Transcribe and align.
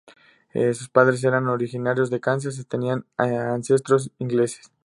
Sus 0.51 0.89
padres 0.89 1.23
eran 1.23 1.47
originarios 1.47 2.09
de 2.09 2.19
Kansas 2.19 2.57
y 2.57 2.63
tenía 2.63 3.03
ancestros 3.17 4.09
ingleses. 4.17 4.71